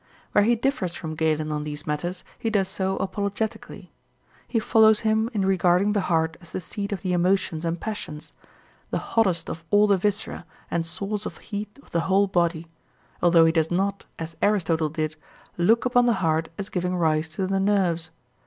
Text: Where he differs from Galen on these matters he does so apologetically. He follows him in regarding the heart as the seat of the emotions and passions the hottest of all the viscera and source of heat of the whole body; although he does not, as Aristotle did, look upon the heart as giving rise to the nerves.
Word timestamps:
Where 0.31 0.43
he 0.43 0.55
differs 0.55 0.95
from 0.95 1.13
Galen 1.13 1.51
on 1.51 1.63
these 1.63 1.85
matters 1.85 2.23
he 2.39 2.49
does 2.49 2.67
so 2.67 2.95
apologetically. 2.97 3.91
He 4.47 4.57
follows 4.57 5.01
him 5.01 5.29
in 5.31 5.45
regarding 5.45 5.93
the 5.93 6.01
heart 6.09 6.37
as 6.41 6.53
the 6.53 6.59
seat 6.59 6.91
of 6.91 7.03
the 7.03 7.13
emotions 7.13 7.65
and 7.65 7.79
passions 7.79 8.33
the 8.89 8.97
hottest 8.97 9.47
of 9.47 9.63
all 9.69 9.85
the 9.85 9.97
viscera 9.97 10.43
and 10.71 10.83
source 10.87 11.27
of 11.27 11.37
heat 11.37 11.77
of 11.83 11.91
the 11.91 11.99
whole 12.09 12.25
body; 12.25 12.65
although 13.21 13.45
he 13.45 13.51
does 13.51 13.69
not, 13.69 14.05
as 14.17 14.35
Aristotle 14.41 14.89
did, 14.89 15.17
look 15.55 15.85
upon 15.85 16.07
the 16.07 16.13
heart 16.13 16.49
as 16.57 16.69
giving 16.69 16.95
rise 16.95 17.29
to 17.29 17.45
the 17.45 17.59
nerves. 17.59 18.09